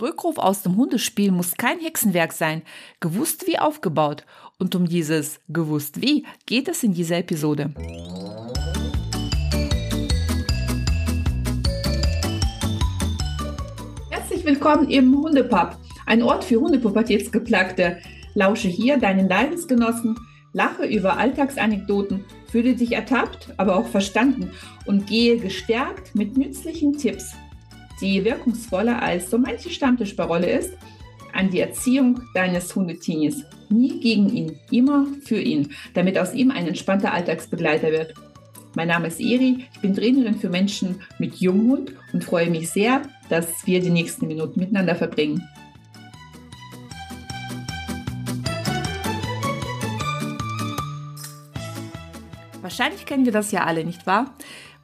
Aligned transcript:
Rückruf 0.00 0.38
aus 0.38 0.62
dem 0.62 0.76
Hundespiel 0.76 1.30
muss 1.30 1.52
kein 1.56 1.78
Hexenwerk 1.78 2.32
sein, 2.32 2.62
gewusst 2.98 3.46
wie 3.46 3.60
aufgebaut. 3.60 4.24
Und 4.58 4.74
um 4.74 4.86
dieses 4.86 5.38
gewusst 5.48 6.02
wie 6.02 6.26
geht 6.46 6.66
es 6.66 6.82
in 6.82 6.94
dieser 6.94 7.18
Episode. 7.18 7.72
Herzlich 14.10 14.44
willkommen 14.44 14.90
im 14.90 15.16
Hundepub, 15.16 15.76
ein 16.06 16.24
Ort 16.24 16.42
für 16.42 16.60
Hundepubertätsgeplagte. 16.60 17.98
Lausche 18.34 18.66
hier 18.66 18.98
deinen 18.98 19.28
Leidensgenossen, 19.28 20.18
lache 20.52 20.86
über 20.86 21.18
Alltagsanekdoten, 21.18 22.24
fühle 22.50 22.74
dich 22.74 22.90
ertappt, 22.90 23.54
aber 23.58 23.76
auch 23.76 23.86
verstanden 23.86 24.50
und 24.86 25.06
gehe 25.06 25.38
gestärkt 25.38 26.16
mit 26.16 26.36
nützlichen 26.36 26.94
Tipps 26.98 27.36
die 28.00 28.24
wirkungsvoller 28.24 29.02
als 29.02 29.30
so 29.30 29.38
manche 29.38 29.70
Stammtischparole 29.70 30.50
ist, 30.50 30.72
an 31.32 31.50
die 31.50 31.60
Erziehung 31.60 32.20
deines 32.34 32.74
Hundetinis. 32.74 33.44
Nie 33.68 34.00
gegen 34.00 34.30
ihn, 34.34 34.58
immer 34.70 35.06
für 35.24 35.40
ihn, 35.40 35.72
damit 35.94 36.18
aus 36.18 36.34
ihm 36.34 36.50
ein 36.50 36.66
entspannter 36.66 37.12
Alltagsbegleiter 37.12 37.90
wird. 37.90 38.14
Mein 38.76 38.88
Name 38.88 39.08
ist 39.08 39.20
Eri, 39.20 39.64
ich 39.72 39.80
bin 39.80 39.94
Trainerin 39.94 40.36
für 40.36 40.48
Menschen 40.48 41.00
mit 41.18 41.36
Junghund 41.36 41.92
und 42.12 42.24
freue 42.24 42.50
mich 42.50 42.70
sehr, 42.70 43.02
dass 43.28 43.66
wir 43.66 43.80
die 43.80 43.90
nächsten 43.90 44.26
Minuten 44.26 44.60
miteinander 44.60 44.96
verbringen. 44.96 45.48
Wahrscheinlich 52.62 53.06
kennen 53.06 53.26
wir 53.26 53.32
das 53.32 53.52
ja 53.52 53.64
alle, 53.64 53.84
nicht 53.84 54.06
wahr? 54.06 54.34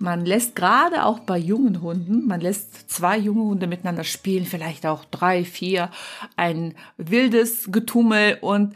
Man 0.03 0.25
lässt 0.25 0.57
gerade 0.57 1.05
auch 1.05 1.19
bei 1.21 1.37
jungen 1.37 1.83
Hunden, 1.83 2.27
man 2.27 2.41
lässt 2.41 2.91
zwei 2.91 3.19
junge 3.19 3.43
Hunde 3.43 3.67
miteinander 3.67 4.03
spielen, 4.03 4.47
vielleicht 4.47 4.87
auch 4.87 5.05
drei, 5.05 5.45
vier, 5.45 5.91
ein 6.37 6.75
wildes 6.97 7.71
Getummel 7.71 8.39
und 8.41 8.75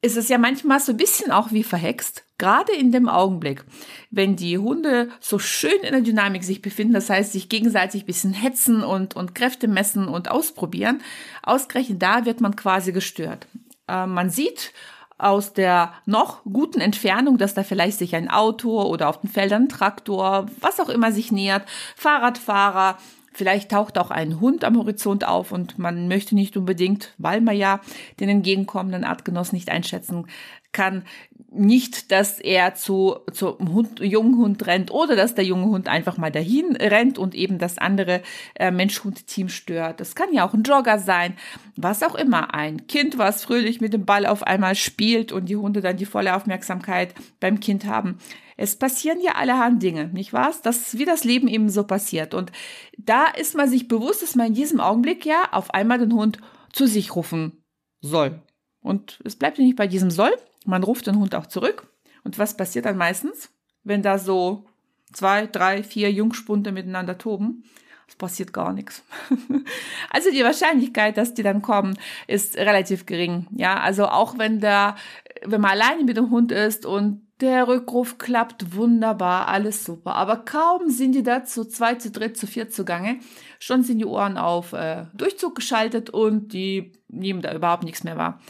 es 0.00 0.16
ist 0.16 0.30
ja 0.30 0.38
manchmal 0.38 0.78
so 0.78 0.92
ein 0.92 0.96
bisschen 0.96 1.32
auch 1.32 1.50
wie 1.50 1.64
verhext, 1.64 2.24
gerade 2.38 2.72
in 2.72 2.92
dem 2.92 3.08
Augenblick, 3.08 3.64
wenn 4.12 4.36
die 4.36 4.58
Hunde 4.58 5.10
so 5.18 5.40
schön 5.40 5.82
in 5.82 5.90
der 5.90 6.02
Dynamik 6.02 6.44
sich 6.44 6.62
befinden, 6.62 6.94
das 6.94 7.10
heißt 7.10 7.32
sich 7.32 7.48
gegenseitig 7.48 8.04
ein 8.04 8.06
bisschen 8.06 8.32
hetzen 8.32 8.84
und, 8.84 9.16
und 9.16 9.34
Kräfte 9.34 9.66
messen 9.66 10.06
und 10.06 10.30
ausprobieren, 10.30 11.02
ausgerechnet 11.42 12.00
da 12.00 12.26
wird 12.26 12.40
man 12.40 12.54
quasi 12.54 12.92
gestört. 12.92 13.48
Äh, 13.88 14.06
man 14.06 14.30
sieht 14.30 14.72
aus 15.22 15.52
der 15.52 15.92
noch 16.06 16.42
guten 16.44 16.80
Entfernung, 16.80 17.38
dass 17.38 17.54
da 17.54 17.62
vielleicht 17.62 17.98
sich 17.98 18.14
ein 18.14 18.30
Auto 18.30 18.82
oder 18.82 19.08
auf 19.08 19.20
den 19.20 19.30
Feldern 19.30 19.64
ein 19.64 19.68
Traktor, 19.68 20.46
was 20.60 20.80
auch 20.80 20.88
immer 20.88 21.12
sich 21.12 21.32
nähert, 21.32 21.64
Fahrradfahrer, 21.96 22.96
Vielleicht 23.32 23.70
taucht 23.70 23.96
auch 23.96 24.10
ein 24.10 24.40
Hund 24.40 24.64
am 24.64 24.76
Horizont 24.76 25.24
auf 25.24 25.52
und 25.52 25.78
man 25.78 26.08
möchte 26.08 26.34
nicht 26.34 26.56
unbedingt, 26.56 27.14
weil 27.16 27.40
man 27.40 27.56
ja 27.56 27.80
den 28.18 28.28
entgegenkommenden 28.28 29.04
Artgenossen 29.04 29.54
nicht 29.54 29.70
einschätzen 29.70 30.26
kann, 30.72 31.04
nicht, 31.52 32.12
dass 32.12 32.38
er 32.38 32.74
zu, 32.74 33.16
zum 33.32 33.72
Hund, 33.72 33.98
jungen 34.00 34.36
Hund 34.36 34.66
rennt 34.66 34.92
oder 34.92 35.16
dass 35.16 35.34
der 35.34 35.44
junge 35.44 35.66
Hund 35.66 35.88
einfach 35.88 36.16
mal 36.16 36.30
dahin 36.30 36.76
rennt 36.76 37.18
und 37.18 37.34
eben 37.34 37.58
das 37.58 37.76
andere 37.76 38.22
äh, 38.54 38.70
Mensch-Hund-Team 38.70 39.48
stört. 39.48 39.98
Das 40.00 40.14
kann 40.14 40.32
ja 40.32 40.46
auch 40.46 40.54
ein 40.54 40.62
Jogger 40.62 41.00
sein, 41.00 41.36
was 41.76 42.04
auch 42.04 42.14
immer. 42.14 42.54
Ein 42.54 42.86
Kind, 42.86 43.18
was 43.18 43.42
fröhlich 43.42 43.80
mit 43.80 43.92
dem 43.92 44.04
Ball 44.04 44.26
auf 44.26 44.44
einmal 44.44 44.76
spielt 44.76 45.32
und 45.32 45.48
die 45.48 45.56
Hunde 45.56 45.80
dann 45.80 45.96
die 45.96 46.06
volle 46.06 46.36
Aufmerksamkeit 46.36 47.14
beim 47.40 47.58
Kind 47.58 47.84
haben. 47.84 48.18
Es 48.56 48.76
passieren 48.76 49.20
ja 49.20 49.32
allerhand 49.32 49.82
Dinge, 49.82 50.08
nicht 50.08 50.32
wahr? 50.32 50.54
Das, 50.62 50.98
wie 50.98 51.04
das 51.04 51.24
Leben 51.24 51.48
eben 51.48 51.68
so 51.68 51.82
passiert. 51.82 52.34
Und 52.34 52.52
da 52.96 53.26
ist 53.26 53.56
man 53.56 53.68
sich 53.68 53.88
bewusst, 53.88 54.22
dass 54.22 54.36
man 54.36 54.48
in 54.48 54.54
diesem 54.54 54.80
Augenblick 54.80 55.26
ja 55.26 55.48
auf 55.50 55.72
einmal 55.74 55.98
den 55.98 56.12
Hund 56.12 56.38
zu 56.72 56.86
sich 56.86 57.16
rufen 57.16 57.64
soll. 58.00 58.42
Und 58.82 59.20
es 59.24 59.36
bleibt 59.36 59.58
ja 59.58 59.64
nicht 59.64 59.76
bei 59.76 59.86
diesem 59.86 60.10
soll, 60.10 60.32
man 60.64 60.82
ruft 60.82 61.06
den 61.06 61.18
Hund 61.18 61.34
auch 61.34 61.46
zurück. 61.46 61.86
Und 62.24 62.38
was 62.38 62.56
passiert 62.56 62.84
dann 62.84 62.96
meistens, 62.96 63.50
wenn 63.82 64.02
da 64.02 64.18
so 64.18 64.66
zwei, 65.12 65.46
drei, 65.46 65.82
vier 65.82 66.12
Jungspunde 66.12 66.72
miteinander 66.72 67.18
toben? 67.18 67.64
Es 68.08 68.16
passiert 68.16 68.52
gar 68.52 68.72
nichts. 68.72 69.04
Also 70.12 70.32
die 70.32 70.42
Wahrscheinlichkeit, 70.42 71.16
dass 71.16 71.34
die 71.34 71.44
dann 71.44 71.62
kommen, 71.62 71.96
ist 72.26 72.56
relativ 72.56 73.06
gering. 73.06 73.46
Ja, 73.52 73.78
also 73.78 74.06
auch 74.06 74.38
wenn 74.38 74.58
da, 74.58 74.96
wenn 75.44 75.60
man 75.60 75.70
alleine 75.70 76.02
mit 76.02 76.16
dem 76.16 76.30
Hund 76.30 76.50
ist 76.50 76.84
und 76.84 77.22
der 77.40 77.68
Rückruf 77.68 78.18
klappt 78.18 78.74
wunderbar, 78.74 79.48
alles 79.48 79.84
super. 79.84 80.16
Aber 80.16 80.38
kaum 80.38 80.90
sind 80.90 81.12
die 81.14 81.22
da 81.22 81.44
zu 81.44 81.64
zwei, 81.64 81.94
zu 81.94 82.10
dritt, 82.10 82.36
zu 82.36 82.48
vier 82.48 82.68
zugange, 82.68 83.20
schon 83.60 83.84
sind 83.84 83.98
die 83.98 84.04
Ohren 84.04 84.36
auf 84.36 84.72
äh, 84.72 85.06
Durchzug 85.14 85.54
geschaltet 85.54 86.10
und 86.10 86.52
die 86.52 86.92
nehmen 87.08 87.42
da 87.42 87.54
überhaupt 87.54 87.84
nichts 87.84 88.04
mehr 88.04 88.16
wahr. 88.16 88.40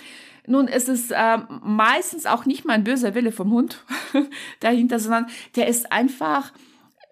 Nun, 0.50 0.66
es 0.66 0.88
ist 0.88 1.12
äh, 1.12 1.38
meistens 1.62 2.27
auch 2.27 2.44
nicht 2.44 2.65
mal 2.65 2.75
ein 2.75 2.83
böser 2.83 3.15
Wille 3.15 3.31
vom 3.31 3.53
Hund 3.53 3.84
dahinter, 4.61 4.99
sondern 4.99 5.27
der 5.55 5.69
ist 5.69 5.93
einfach, 5.93 6.53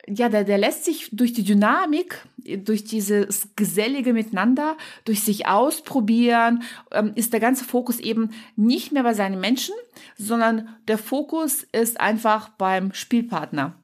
ja, 0.09 0.29
der, 0.29 0.43
der 0.43 0.59
lässt 0.59 0.85
sich 0.85 1.11
durch 1.13 1.35
die 1.35 1.45
Dynamik, 1.45 2.27
durch 2.65 2.83
dieses 2.83 3.51
gesellige 3.55 4.13
Miteinander, 4.13 4.77
durch 5.05 5.23
sich 5.23 5.47
ausprobieren, 5.47 6.65
ähm, 6.91 7.13
ist 7.15 7.33
der 7.33 7.39
ganze 7.39 7.65
Fokus 7.65 8.01
eben 8.01 8.31
nicht 8.57 8.91
mehr 8.91 9.05
bei 9.05 9.15
seinen 9.15 9.41
Menschen, 9.41 9.77
sondern 10.17 10.75
der 10.89 10.99
Fokus 10.99 11.63
ist 11.71 12.01
einfach 12.01 12.49
beim 12.49 12.93
Spielpartner. 12.93 13.77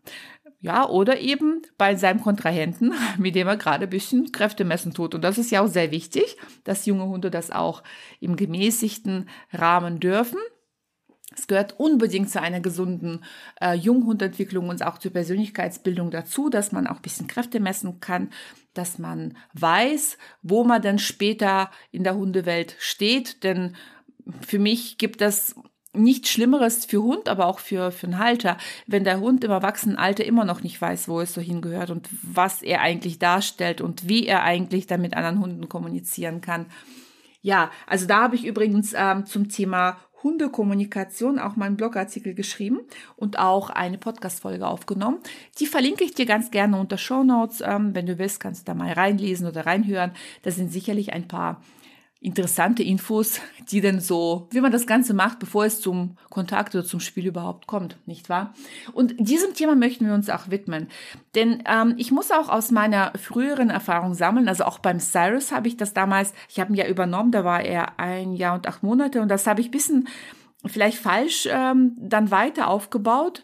Ja, 0.64 0.88
oder 0.88 1.20
eben 1.20 1.60
bei 1.76 1.94
seinem 1.94 2.22
Kontrahenten, 2.22 2.94
mit 3.19 3.34
dem 3.34 3.47
er 3.47 3.58
gerade 3.58 3.84
ein 3.84 3.91
bisschen 3.91 4.32
Kräfte 4.32 4.64
messen 4.64 4.94
tut. 4.94 5.14
Und 5.14 5.20
das 5.20 5.36
ist 5.36 5.50
ja 5.50 5.60
auch 5.60 5.66
sehr 5.66 5.91
wichtig, 5.91 6.38
dass 6.64 6.86
junge 6.86 7.04
Hunde 7.04 7.30
das 7.30 7.50
auch 7.50 7.82
im 8.19 8.34
gemäßigten 8.34 9.28
Rahmen 9.52 10.00
dürfen. 10.00 10.38
Es 11.36 11.48
gehört 11.48 11.78
unbedingt 11.78 12.30
zu 12.30 12.41
einer 12.41 12.60
gesunden 12.60 13.25
äh, 13.60 13.75
Junghundentwicklung 13.75 14.70
und 14.70 14.82
auch 14.82 14.97
zur 14.97 15.12
Persönlichkeitsbildung 15.12 16.10
dazu, 16.10 16.48
dass 16.48 16.72
man 16.72 16.86
auch 16.86 16.96
ein 16.96 17.02
bisschen 17.02 17.26
Kräfte 17.26 17.60
messen 17.60 18.00
kann, 18.00 18.31
dass 18.72 18.98
man 18.98 19.36
weiß, 19.52 20.16
wo 20.41 20.64
man 20.64 20.81
dann 20.81 20.98
später 20.98 21.70
in 21.91 22.04
der 22.04 22.14
Hundewelt 22.14 22.75
steht. 22.78 23.44
Denn 23.44 23.76
für 24.41 24.58
mich 24.58 24.96
gibt 24.96 25.20
es 25.20 25.56
nichts 25.94 26.31
Schlimmeres 26.31 26.84
für 26.84 27.03
Hund, 27.03 27.28
aber 27.28 27.47
auch 27.47 27.59
für, 27.59 27.91
für 27.91 28.06
einen 28.06 28.19
Halter, 28.19 28.59
wenn 28.87 29.05
der 29.05 29.21
Hund 29.21 29.44
im 29.44 29.50
Erwachsenenalter 29.50 30.25
immer 30.25 30.44
noch 30.44 30.62
nicht 30.62 30.81
weiß, 30.81 31.09
wo 31.09 31.21
es 31.21 31.34
so 31.34 31.41
hingehört 31.41 31.91
und 31.91 32.09
was 32.22 32.62
er 32.62 32.81
eigentlich 32.81 33.19
darstellt 33.19 33.81
und 33.81 34.09
wie 34.09 34.27
er 34.27 34.43
eigentlich 34.43 34.87
dann 34.87 35.00
mit 35.00 35.16
anderen 35.16 35.41
Hunden 35.41 35.69
kommunizieren 35.69 36.41
kann. 36.41 36.66
Ja, 37.43 37.71
also 37.87 38.06
da 38.06 38.22
habe 38.22 38.37
ich 38.37 38.47
übrigens 38.47 38.94
ähm, 38.97 39.27
zum 39.27 39.49
Thema 39.49 39.99
Hundekommunikation 40.22 41.38
auch 41.38 41.55
meinen 41.55 41.77
Blogartikel 41.77 42.34
geschrieben 42.34 42.81
und 43.16 43.38
auch 43.38 43.69
eine 43.69 43.99
Podcast-Folge 43.99 44.66
aufgenommen. 44.66 45.19
Die 45.61 45.66
verlinke 45.66 46.03
ich 46.03 46.15
dir 46.15 46.25
ganz 46.25 46.50
gerne 46.50 46.78
unter 46.78 46.97
Show 46.97 47.22
Notes. 47.22 47.61
Ähm, 47.61 47.94
wenn 47.94 48.06
du 48.06 48.19
willst, 48.19 48.41
kannst 48.41 48.62
du 48.62 48.72
da 48.72 48.75
mal 48.75 48.91
reinlesen 48.91 49.47
oder 49.47 49.66
reinhören. 49.66 50.12
Da 50.43 50.50
sind 50.50 50.72
sicherlich 50.72 51.12
ein 51.12 51.28
paar 51.28 51.61
interessante 52.25 52.83
Infos, 52.83 53.41
die 53.71 53.83
denn 53.83 54.01
so, 54.01 54.49
wie 54.51 54.62
man 54.62 54.73
das 54.73 54.87
Ganze 54.87 55.12
macht, 55.12 55.39
bevor 55.39 55.67
es 55.67 55.81
zum 55.83 56.17
Kontakt 56.31 56.75
oder 56.75 56.85
zum 56.85 56.99
Spiel 56.99 57.27
überhaupt 57.27 57.67
kommt, 57.67 57.99
nicht 58.07 58.31
wahr? 58.31 58.55
Und 58.95 59.15
diesem 59.19 59.53
Thema 59.53 59.75
möchten 59.75 60.07
wir 60.07 60.15
uns 60.15 60.31
auch 60.31 60.49
widmen. 60.49 60.89
Denn 61.35 61.62
ähm, 61.67 61.95
ich 61.99 62.12
muss 62.12 62.31
auch 62.31 62.49
aus 62.49 62.71
meiner 62.71 63.12
früheren 63.17 63.69
Erfahrung 63.69 64.15
sammeln, 64.15 64.49
also 64.49 64.65
auch 64.65 64.79
beim 64.79 65.01
Cyrus 65.01 65.53
habe 65.53 65.69
ich 65.69 65.77
das 65.77 65.93
damals, 65.93 66.33
ich 66.49 66.59
habe 66.61 66.73
ihn 66.73 66.77
ja 66.77 66.89
übernommen, 66.89 67.31
da 67.31 67.45
war 67.45 67.62
er 67.62 67.99
ein 68.01 68.33
Jahr 68.33 68.55
und 68.55 68.67
acht 68.67 68.83
Monate 68.83 69.21
und 69.21 69.29
das 69.29 69.47
habe 69.47 69.61
ich 69.61 69.71
bisschen 69.71 70.09
vielleicht 70.67 70.97
falsch 70.97 71.47
ähm, 71.51 71.95
dann 71.99 72.31
weiter 72.31 72.69
aufgebaut. 72.69 73.43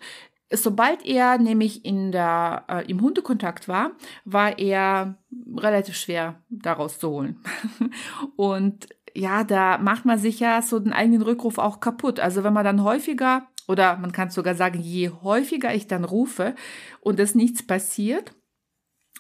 Sobald 0.53 1.07
er 1.07 1.39
nämlich 1.39 1.85
in 1.85 2.11
der, 2.11 2.65
äh, 2.69 2.91
im 2.91 3.01
Hundekontakt 3.01 3.69
war, 3.69 3.93
war 4.25 4.59
er 4.59 5.17
relativ 5.57 5.97
schwer 5.97 6.43
daraus 6.49 6.99
zu 6.99 7.11
holen. 7.11 7.41
Und 8.37 8.89
ja, 9.15 9.45
da 9.45 9.79
macht 9.79 10.05
man 10.05 10.19
sich 10.19 10.41
ja 10.41 10.61
so 10.63 10.79
den 10.81 10.93
eigenen 10.93 11.23
Rückruf 11.23 11.59
auch 11.59 11.81
kaputt. 11.81 12.19
Also 12.21 12.43
wenn 12.43 12.53
man 12.53 12.65
dann 12.65 12.83
häufiger, 12.83 13.47
oder 13.69 13.97
man 13.97 14.13
kann 14.13 14.31
sogar 14.31 14.55
sagen, 14.57 14.81
je 14.81 15.11
häufiger 15.11 15.73
ich 15.75 15.87
dann 15.87 16.05
rufe 16.05 16.57
und 17.01 17.21
es 17.21 17.37
nichts 17.37 17.65
passiert, 17.65 18.33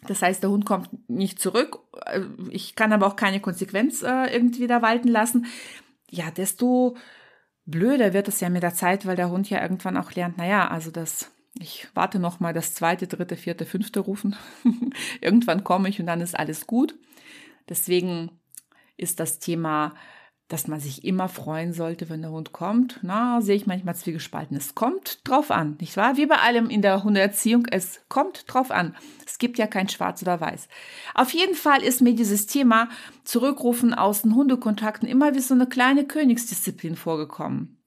das 0.06 0.22
heißt, 0.22 0.42
der 0.42 0.50
Hund 0.50 0.64
kommt 0.64 0.88
nicht 1.08 1.38
zurück, 1.38 1.78
äh, 2.06 2.22
ich 2.50 2.74
kann 2.74 2.92
aber 2.92 3.06
auch 3.06 3.16
keine 3.16 3.40
Konsequenz 3.40 4.02
äh, 4.02 4.32
irgendwie 4.34 4.66
da 4.66 4.82
walten 4.82 5.08
lassen, 5.08 5.46
ja, 6.10 6.30
desto 6.30 6.96
blöder 7.70 8.12
wird 8.12 8.28
es 8.28 8.40
ja 8.40 8.48
mit 8.48 8.62
der 8.62 8.74
Zeit, 8.74 9.06
weil 9.06 9.16
der 9.16 9.30
Hund 9.30 9.48
ja 9.50 9.60
irgendwann 9.62 9.96
auch 9.96 10.12
lernt, 10.12 10.38
naja, 10.38 10.68
also 10.68 10.90
das, 10.90 11.30
ich 11.58 11.88
warte 11.94 12.18
noch 12.18 12.40
mal 12.40 12.52
das 12.52 12.74
zweite, 12.74 13.06
dritte, 13.06 13.36
vierte, 13.36 13.66
fünfte 13.66 14.00
rufen. 14.00 14.36
irgendwann 15.20 15.64
komme 15.64 15.88
ich 15.88 16.00
und 16.00 16.06
dann 16.06 16.20
ist 16.20 16.38
alles 16.38 16.66
gut. 16.66 16.94
Deswegen 17.68 18.30
ist 18.96 19.20
das 19.20 19.38
Thema 19.38 19.94
dass 20.50 20.66
man 20.66 20.80
sich 20.80 21.04
immer 21.04 21.28
freuen 21.28 21.72
sollte, 21.72 22.10
wenn 22.10 22.22
der 22.22 22.32
Hund 22.32 22.50
kommt. 22.52 22.98
Na, 23.02 23.40
sehe 23.40 23.54
ich 23.54 23.68
manchmal 23.68 23.94
zwiegespalten. 23.94 24.56
Es 24.56 24.74
kommt 24.74 25.20
drauf 25.22 25.52
an, 25.52 25.76
nicht 25.80 25.96
wahr? 25.96 26.16
Wie 26.16 26.26
bei 26.26 26.38
allem 26.38 26.68
in 26.68 26.82
der 26.82 27.04
Hundeerziehung, 27.04 27.66
es 27.70 28.00
kommt 28.08 28.44
drauf 28.48 28.72
an. 28.72 28.96
Es 29.24 29.38
gibt 29.38 29.58
ja 29.58 29.68
kein 29.68 29.88
Schwarz 29.88 30.22
oder 30.22 30.40
Weiß. 30.40 30.66
Auf 31.14 31.32
jeden 31.32 31.54
Fall 31.54 31.84
ist 31.84 32.02
mir 32.02 32.16
dieses 32.16 32.48
Thema 32.48 32.88
Zurückrufen 33.22 33.94
aus 33.94 34.22
den 34.22 34.34
Hundekontakten 34.34 35.08
immer 35.08 35.36
wie 35.36 35.40
so 35.40 35.54
eine 35.54 35.68
kleine 35.68 36.04
Königsdisziplin 36.04 36.96
vorgekommen. 36.96 37.78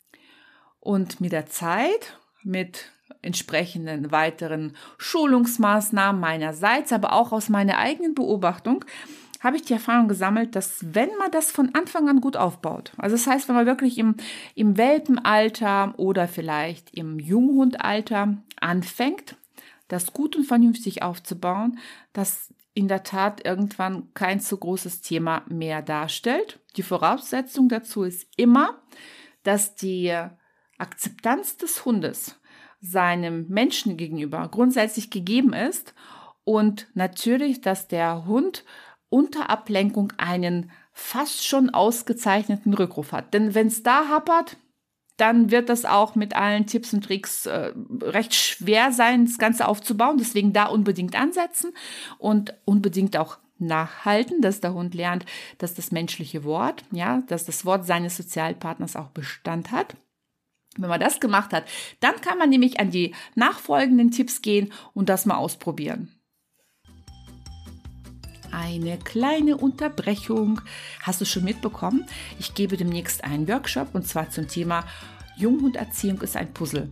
Und 0.80 1.20
mit 1.20 1.34
der 1.34 1.48
Zeit, 1.48 2.18
mit 2.44 2.92
entsprechenden 3.22 4.12
weiteren 4.12 4.78
Schulungsmaßnahmen 4.98 6.20
meinerseits, 6.20 6.94
aber 6.94 7.12
auch 7.12 7.34
aus 7.34 7.50
meiner 7.50 7.78
eigenen 7.78 8.16
Beobachtung, 8.16 8.86
habe 9.44 9.58
ich 9.58 9.64
die 9.64 9.74
Erfahrung 9.74 10.08
gesammelt, 10.08 10.56
dass 10.56 10.80
wenn 10.94 11.10
man 11.20 11.30
das 11.30 11.52
von 11.52 11.76
Anfang 11.76 12.08
an 12.08 12.22
gut 12.22 12.38
aufbaut, 12.38 12.94
also 12.98 13.16
das 13.16 13.28
heißt, 13.28 13.50
wenn 13.50 13.56
man 13.56 13.66
wirklich 13.66 13.98
im, 13.98 14.16
im 14.56 14.78
Welpenalter 14.78 15.94
oder 15.98 16.30
vielleicht 16.30 16.94
im 16.94 17.20
Junghundalter 17.20 18.38
anfängt, 18.62 19.36
das 19.90 20.14
gut 20.14 20.38
und 20.38 20.46
vernünftig 20.46 21.04
aufzubauen, 21.04 21.78
das 22.14 22.54
in 22.74 22.88
der 22.88 23.04
Tat 23.04 23.46
irgendwann 23.46 24.14
kein 24.14 24.40
zu 24.40 24.58
großes 24.58 25.02
Thema 25.02 25.44
mehr 25.48 25.82
darstellt. 25.82 26.60
Die 26.78 26.82
Voraussetzung 26.82 27.70
dazu 27.70 28.04
ist 28.04 28.26
immer, 28.38 28.82
dass 29.44 29.76
die 29.76 30.18
Akzeptanz 30.78 31.58
des 31.58 31.86
Hundes 31.86 32.40
seinem 32.82 33.48
Menschen 33.50 33.98
gegenüber 33.98 34.48
grundsätzlich 34.50 35.12
gegeben 35.12 35.54
ist 35.54 35.94
und 36.44 36.88
natürlich, 36.94 37.62
dass 37.62 37.88
der 37.88 38.26
Hund 38.26 38.66
unter 39.14 39.52
Ablenkung 39.52 40.12
einen 40.18 40.72
fast 40.92 41.46
schon 41.46 41.70
ausgezeichneten 41.70 42.74
Rückruf 42.74 43.12
hat. 43.12 43.36
Denn 43.36 43.54
wenn 43.54 43.68
es 43.68 43.84
da 43.84 44.08
hapert, 44.10 44.58
dann 45.18 45.52
wird 45.52 45.70
das 45.70 45.86
auch 45.86 46.16
mit 46.16 46.36
allen 46.36 46.66
Tipps 46.66 46.96
und 46.96 47.04
Tricks 47.06 47.46
äh, 47.46 47.74
recht 48.02 48.34
schwer 48.34 48.92
sein, 48.92 49.26
das 49.26 49.38
Ganze 49.38 49.68
aufzubauen. 49.68 50.18
Deswegen 50.18 50.52
da 50.52 50.66
unbedingt 50.66 51.16
ansetzen 51.16 51.74
und 52.18 52.56
unbedingt 52.66 53.16
auch 53.16 53.38
nachhalten, 53.60 54.42
dass 54.42 54.62
der 54.62 54.74
Hund 54.74 54.96
lernt, 54.96 55.28
dass 55.60 55.76
das 55.76 55.92
menschliche 55.92 56.44
Wort, 56.44 56.84
ja, 56.90 57.22
dass 57.28 57.46
das 57.46 57.66
Wort 57.66 57.86
seines 57.86 58.18
Sozialpartners 58.18 58.96
auch 58.96 59.10
Bestand 59.10 59.70
hat. 59.72 59.96
Wenn 60.76 60.90
man 60.90 61.00
das 61.00 61.20
gemacht 61.20 61.54
hat, 61.54 61.66
dann 62.00 62.20
kann 62.20 62.40
man 62.40 62.50
nämlich 62.50 62.80
an 62.80 62.90
die 62.90 63.14
nachfolgenden 63.36 64.10
Tipps 64.10 64.42
gehen 64.42 64.74
und 64.96 65.08
das 65.08 65.28
mal 65.28 65.36
ausprobieren 65.36 66.12
eine 68.54 68.98
kleine 68.98 69.58
Unterbrechung. 69.58 70.62
Hast 71.02 71.22
du 71.22 71.26
schon 71.26 71.44
mitbekommen? 71.44 72.06
Ich 72.40 72.54
gebe 72.54 72.78
demnächst 72.78 73.24
einen 73.24 73.48
Workshop 73.48 73.90
und 73.94 74.08
zwar 74.08 74.30
zum 74.30 74.48
Thema 74.48 74.86
Junghunderziehung 75.36 76.22
ist 76.22 76.38
ein 76.38 76.54
Puzzle. 76.54 76.90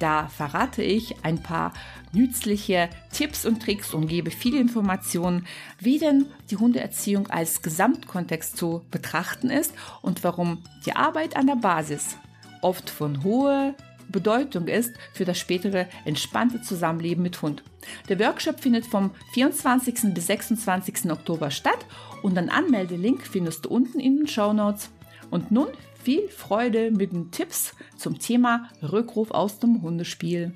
Da 0.00 0.26
verrate 0.26 0.82
ich 0.82 1.24
ein 1.24 1.40
paar 1.44 1.72
nützliche 2.12 2.90
Tipps 3.12 3.46
und 3.46 3.62
Tricks 3.62 3.94
und 3.94 4.08
gebe 4.08 4.32
viele 4.32 4.58
Informationen, 4.58 5.46
wie 5.78 6.00
denn 6.00 6.26
die 6.50 6.56
Hundeerziehung 6.56 7.28
als 7.28 7.62
Gesamtkontext 7.62 8.56
zu 8.56 8.82
betrachten 8.90 9.48
ist 9.48 9.72
und 10.00 10.24
warum 10.24 10.64
die 10.84 10.96
Arbeit 10.96 11.36
an 11.36 11.46
der 11.46 11.54
Basis 11.54 12.16
oft 12.62 12.90
von 12.90 13.22
hoher 13.22 13.74
Bedeutung 14.08 14.66
ist 14.66 14.92
für 15.12 15.24
das 15.24 15.38
spätere 15.38 15.86
entspannte 16.04 16.60
Zusammenleben 16.62 17.22
mit 17.22 17.40
Hund. 17.40 17.62
Der 18.08 18.18
Workshop 18.18 18.60
findet 18.60 18.86
vom 18.86 19.10
24. 19.34 20.14
bis 20.14 20.26
26. 20.26 21.10
Oktober 21.10 21.50
statt 21.50 21.86
und 22.22 22.36
den 22.36 22.50
Anmeldelink 22.50 23.26
findest 23.26 23.64
du 23.64 23.70
unten 23.70 24.00
in 24.00 24.18
den 24.18 24.28
Show 24.28 24.52
Notes. 24.52 24.90
Und 25.30 25.50
nun 25.50 25.68
viel 26.02 26.28
Freude 26.28 26.90
mit 26.90 27.12
den 27.12 27.30
Tipps 27.30 27.74
zum 27.96 28.18
Thema 28.18 28.68
Rückruf 28.82 29.30
aus 29.30 29.58
dem 29.58 29.82
Hundespiel. 29.82 30.54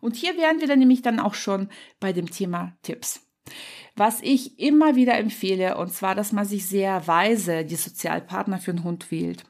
Und 0.00 0.16
hier 0.16 0.36
wären 0.36 0.60
wir 0.60 0.68
dann 0.68 0.78
nämlich 0.78 1.02
dann 1.02 1.20
auch 1.20 1.34
schon 1.34 1.68
bei 2.00 2.12
dem 2.12 2.30
Thema 2.30 2.76
Tipps 2.82 3.26
was 3.96 4.20
ich 4.20 4.58
immer 4.58 4.94
wieder 4.94 5.16
empfehle, 5.16 5.78
und 5.78 5.90
zwar, 5.90 6.14
dass 6.14 6.32
man 6.32 6.44
sich 6.44 6.66
sehr 6.66 7.06
weise 7.06 7.64
die 7.64 7.76
Sozialpartner 7.76 8.58
für 8.58 8.72
einen 8.72 8.84
Hund 8.84 9.10
wählt. 9.10 9.44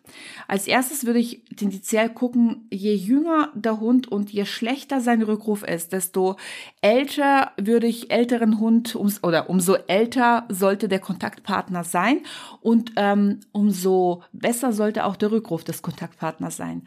Als 0.47 0.69
erstes 0.69 1.05
würde 1.05 1.19
ich 1.19 1.43
tendenziell 1.57 2.09
gucken, 2.09 2.69
je 2.71 2.95
jünger 2.95 3.51
der 3.55 3.81
Hund 3.81 4.07
und 4.07 4.31
je 4.31 4.45
schlechter 4.45 5.01
sein 5.01 5.23
Rückruf 5.23 5.65
ist, 5.65 5.93
desto 5.93 6.37
älter 6.81 7.53
würde 7.57 7.89
ich 7.89 8.13
älteren 8.13 8.61
Hund 8.61 8.95
ums, 8.95 9.23
oder 9.25 9.51
umso 9.51 9.75
älter 9.75 10.47
sollte 10.49 10.87
der 10.87 11.01
Kontaktpartner 11.01 11.83
sein 11.83 12.21
und 12.61 12.93
ähm, 12.97 13.41
umso 13.51 14.23
besser 14.33 14.73
sollte 14.73 15.05
auch 15.05 15.17
der 15.17 15.33
Rückruf 15.33 15.65
des 15.65 15.83
Kontaktpartners 15.83 16.57
sein. 16.57 16.87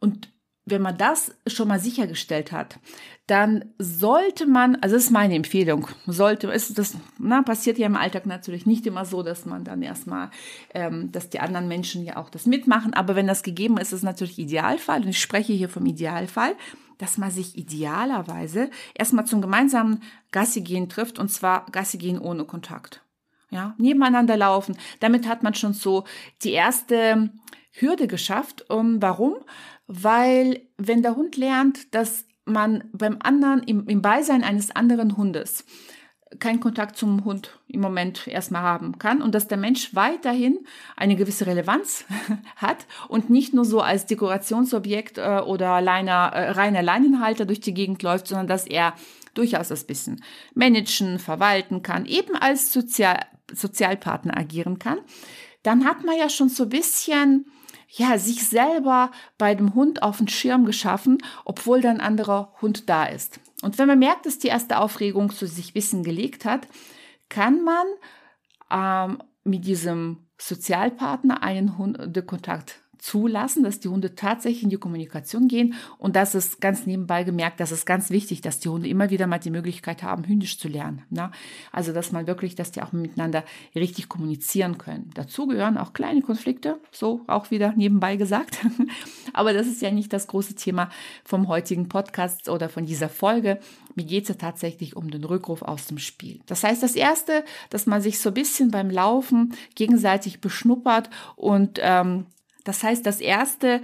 Und 0.00 0.32
wenn 0.64 0.82
man 0.82 0.96
das 0.96 1.34
schon 1.46 1.68
mal 1.68 1.80
sichergestellt 1.80 2.52
hat, 2.52 2.78
dann 3.26 3.64
sollte 3.78 4.46
man, 4.46 4.76
also 4.76 4.94
das 4.94 5.04
ist 5.04 5.10
meine 5.10 5.34
Empfehlung, 5.34 5.88
sollte, 6.06 6.48
ist 6.48 6.78
das 6.78 6.96
na, 7.18 7.42
passiert 7.42 7.78
ja 7.78 7.86
im 7.86 7.96
Alltag 7.96 8.26
natürlich 8.26 8.64
nicht 8.64 8.86
immer 8.86 9.04
so, 9.04 9.22
dass 9.22 9.44
man 9.44 9.64
dann 9.64 9.82
erstmal, 9.82 10.30
ähm, 10.72 11.10
dass 11.10 11.30
die 11.30 11.40
anderen 11.40 11.66
Menschen 11.66 12.04
ja 12.04 12.16
auch 12.16 12.30
das 12.30 12.46
mitmachen, 12.46 12.94
aber 12.94 13.16
wenn 13.16 13.26
das 13.26 13.42
gegeben 13.42 13.76
ist, 13.76 13.92
ist 13.92 14.02
natürlich 14.02 14.38
Idealfall 14.38 15.02
und 15.02 15.08
ich 15.08 15.20
spreche 15.20 15.52
hier 15.52 15.68
vom 15.68 15.86
Idealfall, 15.86 16.54
dass 16.98 17.18
man 17.18 17.32
sich 17.32 17.58
idealerweise 17.58 18.70
erstmal 18.94 19.26
zum 19.26 19.40
gemeinsamen 19.40 20.00
Gassi 20.30 20.60
gehen 20.60 20.88
trifft 20.88 21.18
und 21.18 21.28
zwar 21.28 21.66
Gassi 21.72 21.98
gehen 21.98 22.18
ohne 22.18 22.44
Kontakt. 22.44 23.02
Ja, 23.50 23.74
nebeneinander 23.76 24.36
laufen. 24.36 24.78
Damit 25.00 25.28
hat 25.28 25.42
man 25.42 25.54
schon 25.54 25.74
so 25.74 26.04
die 26.42 26.52
erste 26.52 27.30
Hürde 27.72 28.06
geschafft. 28.06 28.70
Um, 28.70 29.00
warum? 29.02 29.34
Weil 29.94 30.62
wenn 30.78 31.02
der 31.02 31.16
Hund 31.16 31.36
lernt, 31.36 31.94
dass 31.94 32.24
man 32.44 32.84
beim 32.92 33.18
anderen, 33.22 33.62
im, 33.64 33.86
im 33.88 34.02
Beisein 34.02 34.42
eines 34.42 34.74
anderen 34.74 35.16
Hundes, 35.16 35.64
keinen 36.38 36.60
Kontakt 36.60 36.96
zum 36.96 37.26
Hund 37.26 37.58
im 37.68 37.80
Moment 37.80 38.26
erstmal 38.26 38.62
haben 38.62 38.98
kann 38.98 39.20
und 39.20 39.34
dass 39.34 39.48
der 39.48 39.58
Mensch 39.58 39.94
weiterhin 39.94 40.60
eine 40.96 41.14
gewisse 41.14 41.46
Relevanz 41.46 42.06
hat 42.56 42.86
und 43.08 43.28
nicht 43.28 43.52
nur 43.52 43.66
so 43.66 43.82
als 43.82 44.06
Dekorationsobjekt 44.06 45.18
äh, 45.18 45.40
oder 45.44 45.82
Leiner, 45.82 46.32
äh, 46.32 46.50
reiner 46.52 46.82
Leinenhalter 46.82 47.44
durch 47.44 47.60
die 47.60 47.74
Gegend 47.74 48.02
läuft, 48.02 48.28
sondern 48.28 48.46
dass 48.46 48.66
er 48.66 48.94
durchaus 49.34 49.68
das 49.68 49.84
bisschen 49.84 50.22
managen, 50.54 51.18
verwalten 51.18 51.82
kann, 51.82 52.06
eben 52.06 52.34
als 52.34 52.72
Sozial 52.72 53.20
Sozialpartner 53.52 54.34
agieren 54.34 54.78
kann, 54.78 54.98
dann 55.62 55.84
hat 55.84 56.04
man 56.04 56.16
ja 56.16 56.30
schon 56.30 56.48
so 56.48 56.62
ein 56.62 56.70
bisschen 56.70 57.51
ja, 57.94 58.18
sich 58.18 58.48
selber 58.48 59.10
bei 59.36 59.54
dem 59.54 59.74
Hund 59.74 60.02
auf 60.02 60.16
den 60.18 60.28
Schirm 60.28 60.64
geschaffen, 60.64 61.18
obwohl 61.44 61.82
da 61.82 61.90
ein 61.90 62.00
anderer 62.00 62.52
Hund 62.62 62.88
da 62.88 63.04
ist. 63.04 63.38
Und 63.60 63.78
wenn 63.78 63.86
man 63.86 63.98
merkt, 63.98 64.24
dass 64.24 64.38
die 64.38 64.48
erste 64.48 64.78
Aufregung 64.78 65.30
zu 65.30 65.46
sich 65.46 65.74
Wissen 65.74 66.02
gelegt 66.02 66.44
hat, 66.44 66.66
kann 67.28 67.62
man 67.62 67.86
ähm, 68.70 69.22
mit 69.44 69.66
diesem 69.66 70.26
Sozialpartner 70.38 71.42
einen 71.42 71.76
Hundekontakt 71.76 72.81
zulassen, 73.02 73.64
dass 73.64 73.80
die 73.80 73.88
Hunde 73.88 74.14
tatsächlich 74.14 74.62
in 74.62 74.70
die 74.70 74.76
Kommunikation 74.76 75.48
gehen. 75.48 75.74
Und 75.98 76.14
das 76.14 76.36
ist 76.36 76.60
ganz 76.60 76.86
nebenbei 76.86 77.24
gemerkt, 77.24 77.58
das 77.58 77.72
ist 77.72 77.84
ganz 77.84 78.10
wichtig, 78.10 78.42
dass 78.42 78.60
die 78.60 78.68
Hunde 78.68 78.88
immer 78.88 79.10
wieder 79.10 79.26
mal 79.26 79.38
die 79.38 79.50
Möglichkeit 79.50 80.04
haben, 80.04 80.24
hündisch 80.24 80.56
zu 80.58 80.68
lernen. 80.68 81.02
Ne? 81.10 81.32
Also, 81.72 81.92
dass 81.92 82.12
man 82.12 82.28
wirklich, 82.28 82.54
dass 82.54 82.70
die 82.70 82.80
auch 82.80 82.92
miteinander 82.92 83.44
richtig 83.74 84.08
kommunizieren 84.08 84.78
können. 84.78 85.10
Dazu 85.14 85.48
gehören 85.48 85.78
auch 85.78 85.94
kleine 85.94 86.22
Konflikte, 86.22 86.78
so 86.92 87.22
auch 87.26 87.50
wieder 87.50 87.72
nebenbei 87.76 88.14
gesagt. 88.14 88.58
Aber 89.32 89.52
das 89.52 89.66
ist 89.66 89.82
ja 89.82 89.90
nicht 89.90 90.12
das 90.12 90.28
große 90.28 90.54
Thema 90.54 90.88
vom 91.24 91.48
heutigen 91.48 91.88
Podcast 91.88 92.48
oder 92.48 92.68
von 92.68 92.86
dieser 92.86 93.08
Folge. 93.08 93.58
Mir 93.96 94.04
geht 94.04 94.22
es 94.24 94.28
ja 94.28 94.34
tatsächlich 94.36 94.94
um 94.94 95.10
den 95.10 95.24
Rückruf 95.24 95.62
aus 95.62 95.88
dem 95.88 95.98
Spiel. 95.98 96.40
Das 96.46 96.62
heißt, 96.62 96.84
das 96.84 96.94
Erste, 96.94 97.44
dass 97.68 97.86
man 97.86 98.00
sich 98.00 98.20
so 98.20 98.30
ein 98.30 98.34
bisschen 98.34 98.70
beim 98.70 98.90
Laufen 98.90 99.54
gegenseitig 99.74 100.40
beschnuppert 100.40 101.10
und 101.34 101.80
ähm, 101.82 102.26
das 102.64 102.82
heißt, 102.82 103.04
das 103.04 103.20
erste, 103.20 103.82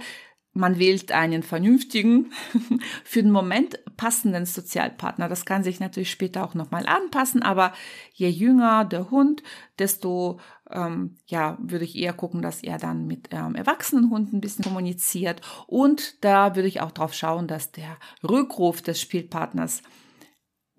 man 0.53 0.79
wählt 0.79 1.11
einen 1.11 1.43
vernünftigen, 1.43 2.31
für 3.03 3.21
den 3.21 3.31
Moment 3.31 3.79
passenden 3.97 4.45
Sozialpartner. 4.45 5.29
Das 5.29 5.45
kann 5.45 5.63
sich 5.63 5.79
natürlich 5.79 6.11
später 6.11 6.43
auch 6.43 6.53
nochmal 6.53 6.85
anpassen, 6.85 7.43
aber 7.43 7.73
je 8.13 8.29
jünger 8.29 8.85
der 8.85 9.11
Hund, 9.11 9.43
desto 9.77 10.39
ähm, 10.69 11.17
ja, 11.27 11.57
würde 11.61 11.85
ich 11.85 11.95
eher 11.95 12.13
gucken, 12.13 12.41
dass 12.41 12.63
er 12.63 12.77
dann 12.77 13.07
mit 13.07 13.29
ähm, 13.31 13.55
erwachsenen 13.55 14.09
Hunden 14.09 14.37
ein 14.37 14.41
bisschen 14.41 14.65
kommuniziert. 14.65 15.41
Und 15.67 16.23
da 16.23 16.55
würde 16.55 16.67
ich 16.67 16.81
auch 16.81 16.91
drauf 16.91 17.13
schauen, 17.13 17.47
dass 17.47 17.71
der 17.71 17.97
Rückruf 18.23 18.81
des 18.81 19.01
Spielpartners 19.01 19.81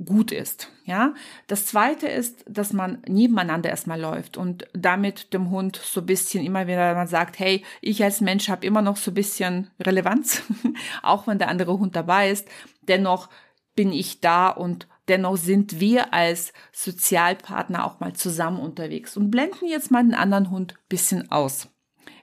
gut 0.05 0.33
ist. 0.33 0.69
Ja, 0.85 1.15
das 1.47 1.67
zweite 1.67 2.09
ist, 2.09 2.45
dass 2.49 2.73
man 2.73 3.03
nebeneinander 3.07 3.71
erstmal 3.71 4.01
läuft 4.01 4.37
und 4.37 4.67
damit 4.73 5.33
dem 5.33 5.51
Hund 5.51 5.77
so 5.77 6.03
bisschen 6.03 6.45
immer 6.45 6.67
wieder 6.67 6.95
man 6.95 7.07
sagt, 7.07 7.39
hey, 7.39 7.65
ich 7.81 8.03
als 8.03 8.21
Mensch 8.21 8.49
habe 8.49 8.67
immer 8.67 8.83
noch 8.83 8.97
so 8.97 9.13
bisschen 9.13 9.71
Relevanz, 9.81 10.43
auch 11.03 11.27
wenn 11.27 11.39
der 11.39 11.49
andere 11.49 11.79
Hund 11.79 11.97
dabei 11.97 12.31
ist. 12.31 12.49
Dennoch 12.83 13.29
bin 13.75 13.93
ich 13.93 14.21
da 14.21 14.49
und 14.49 14.89
dennoch 15.09 15.37
sind 15.37 15.81
wir 15.81 16.13
als 16.13 16.53
Sozialpartner 16.73 17.85
auch 17.85 18.01
mal 18.01 18.15
zusammen 18.15 18.61
unterwegs 18.61 19.17
und 19.17 19.31
blenden 19.31 19.69
jetzt 19.69 19.91
mal 19.91 20.03
den 20.03 20.15
anderen 20.15 20.51
Hund 20.51 20.75
bisschen 20.89 21.31
aus. 21.31 21.69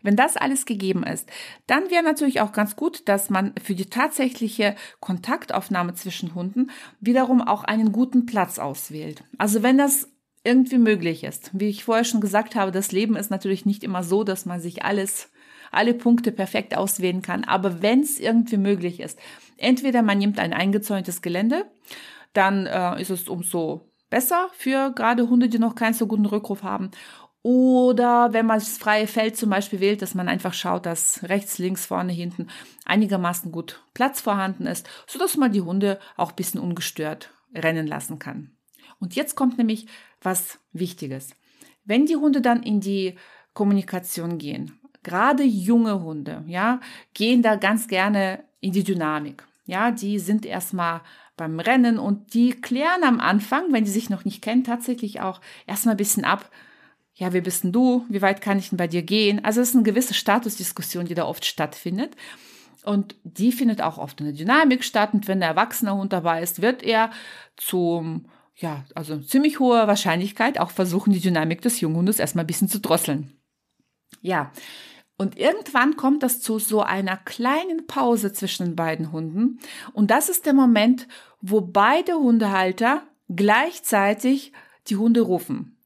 Wenn 0.08 0.16
das 0.16 0.38
alles 0.38 0.66
gegeben 0.66 1.04
ist, 1.04 1.30
dann 1.66 1.92
wäre 1.92 2.02
natürlich 2.02 2.40
auch 2.40 2.54
ganz 2.54 2.78
gut, 2.78 3.10
dass 3.10 3.30
man 3.30 3.54
für 3.62 3.76
die 3.76 3.90
tatsächliche 3.90 4.74
Kontaktaufnahme 5.02 5.96
zwischen 5.96 6.34
Hunden 6.34 6.72
wiederum 7.02 7.42
auch 7.42 7.66
einen 7.66 7.92
guten 7.92 8.26
Platz 8.26 8.58
auswählt. 8.58 9.26
Also 9.38 9.64
wenn 9.64 9.78
das 9.78 10.08
irgendwie 10.46 10.78
möglich 10.78 11.26
ist. 11.26 11.52
Wie 11.52 11.68
ich 11.68 11.84
vorher 11.84 12.06
schon 12.06 12.22
gesagt 12.22 12.56
habe, 12.56 12.72
das 12.72 12.94
Leben 12.94 13.18
ist 13.18 13.32
natürlich 13.32 13.66
nicht 13.66 13.84
immer 13.84 14.02
so, 14.02 14.24
dass 14.24 14.46
man 14.46 14.62
sich 14.62 14.86
alles, 14.86 15.30
alle 15.72 15.94
Punkte 15.94 16.32
perfekt 16.32 16.78
auswählen 16.78 17.22
kann. 17.22 17.44
Aber 17.44 17.82
wenn 17.82 18.00
es 18.00 18.18
irgendwie 18.18 18.56
möglich 18.56 19.02
ist, 19.02 19.20
entweder 19.58 20.04
man 20.04 20.20
nimmt 20.20 20.40
ein 20.40 20.54
eingezäuntes 20.54 21.22
Gelände, 21.22 21.66
dann 22.32 22.66
äh, 22.66 23.02
ist 23.02 23.10
es 23.10 23.28
umso 23.28 23.92
besser 24.10 24.48
für 24.54 24.92
gerade 24.92 25.30
Hunde, 25.30 25.50
die 25.50 25.60
noch 25.60 25.76
keinen 25.76 25.94
so 25.94 26.08
guten 26.08 26.26
Rückruf 26.26 26.64
haben. 26.64 26.92
Oder 27.44 28.34
wenn 28.34 28.46
man 28.46 28.60
das 28.60 28.78
freie 28.78 29.08
Feld 29.08 29.38
zum 29.38 29.50
Beispiel 29.50 29.80
wählt, 29.80 30.02
dass 30.02 30.16
man 30.16 30.28
einfach 30.28 30.54
schaut, 30.54 30.86
dass 30.86 31.24
rechts, 31.24 31.60
links, 31.60 31.86
vorne, 31.86 32.12
hinten 32.12 32.48
einigermaßen 32.86 33.52
gut 33.52 33.84
Platz 33.94 34.20
vorhanden 34.20 34.66
ist, 34.66 34.90
sodass 35.08 35.38
man 35.38 35.52
die 35.52 35.62
Hunde 35.62 36.00
auch 36.18 36.32
ein 36.32 36.36
bisschen 36.36 36.60
ungestört 36.60 37.32
rennen 37.54 37.88
lassen 37.88 38.20
kann. 38.20 38.52
Und 39.00 39.16
jetzt 39.16 39.36
kommt 39.36 39.58
nämlich 39.58 39.88
was 40.22 40.60
Wichtiges. 40.74 41.30
Wenn 41.86 42.06
die 42.06 42.18
Hunde 42.18 42.42
dann 42.42 42.64
in 42.64 42.82
die 42.82 43.16
Kommunikation 43.54 44.38
gehen, 44.38 44.80
gerade 45.04 45.44
junge 45.44 46.02
Hunde, 46.02 46.44
ja, 46.48 46.82
gehen 47.14 47.42
da 47.42 47.56
ganz 47.56 47.88
gerne 47.88 48.44
in 48.60 48.74
die 48.74 48.84
Dynamik. 48.84 49.46
Ja, 49.66 49.92
die 49.92 50.20
sind 50.20 50.46
erstmal 50.46 51.02
beim 51.36 51.60
Rennen 51.60 52.00
und 52.00 52.34
die 52.34 52.52
klären 52.52 53.04
am 53.04 53.20
Anfang, 53.20 53.72
wenn 53.72 53.86
die 53.86 53.92
sich 53.92 54.10
noch 54.10 54.26
nicht 54.26 54.42
kennen, 54.42 54.64
tatsächlich 54.64 55.22
auch 55.22 55.40
erstmal 55.68 55.94
ein 55.94 55.98
bisschen 55.98 56.26
ab, 56.26 56.50
ja, 57.18 57.34
wie 57.34 57.42
bist 57.42 57.64
denn 57.64 57.72
du? 57.72 58.06
Wie 58.10 58.22
weit 58.22 58.42
kann 58.42 58.60
ich 58.60 58.70
denn 58.70 58.78
bei 58.78 58.88
dir 58.88 59.02
gehen? 59.02 59.44
Also 59.44 59.60
es 59.60 59.70
ist 59.70 59.76
eine 59.76 59.84
gewisse 59.84 60.14
Statusdiskussion, 60.14 61.06
die 61.06 61.16
da 61.16 61.26
oft 61.26 61.46
stattfindet. 61.46 62.16
Und 62.86 63.16
die 63.24 63.52
findet 63.52 63.82
auch 63.82 63.98
oft 63.98 64.20
in 64.20 64.28
der 64.28 64.36
Dynamik 64.36 64.84
statt. 64.84 65.14
Und 65.14 65.28
wenn 65.28 65.40
der 65.40 65.50
erwachsene 65.50 65.96
Hund 65.96 66.14
dabei 66.14 66.44
ist, 66.44 66.62
wird 66.62 66.84
er 66.84 67.10
zum, 67.56 68.28
ja, 68.56 68.86
also 68.94 69.18
ziemlich 69.18 69.60
hoher 69.60 69.88
Wahrscheinlichkeit 69.88 70.60
auch 70.60 70.70
versuchen, 70.70 71.12
die 71.12 71.20
Dynamik 71.20 71.62
des 71.64 71.82
Junghundes 71.82 72.20
erstmal 72.20 72.44
ein 72.44 72.48
bisschen 72.48 72.70
zu 72.70 72.80
drosseln. 72.80 73.34
Ja. 74.22 74.52
Und 75.18 75.40
irgendwann 75.40 75.98
kommt 75.98 76.22
das 76.22 76.40
zu 76.40 76.60
so 76.60 76.84
einer 76.84 77.18
kleinen 77.18 77.88
Pause 77.88 78.32
zwischen 78.32 78.68
den 78.68 78.76
beiden 78.76 79.12
Hunden. 79.12 79.60
Und 79.92 80.12
das 80.12 80.30
ist 80.30 80.46
der 80.46 80.54
Moment, 80.54 81.08
wo 81.42 81.62
beide 81.62 82.14
Hundehalter 82.14 83.02
gleichzeitig 83.28 84.52
die 84.86 84.98
Hunde 84.98 85.22
rufen. 85.22 85.77